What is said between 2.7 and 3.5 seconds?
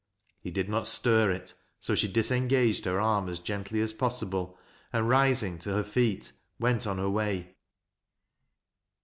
her arm as